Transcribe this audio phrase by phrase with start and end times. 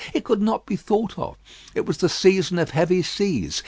[0.15, 1.37] It could not be thought of.
[1.75, 3.59] It was the season of heavy seas.